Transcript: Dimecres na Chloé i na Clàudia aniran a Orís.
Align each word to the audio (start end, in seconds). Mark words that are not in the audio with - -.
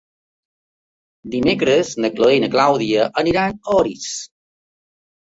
Dimecres 1.35 1.91
na 2.05 2.09
Chloé 2.15 2.37
i 2.37 2.41
na 2.43 2.49
Clàudia 2.55 3.03
aniran 3.25 3.59
a 3.59 3.77
Orís. 3.83 4.07